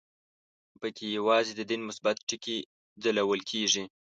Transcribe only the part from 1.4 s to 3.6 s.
د دین مثبت ټکي ځلول